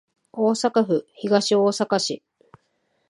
[0.31, 2.23] 大阪府東大阪市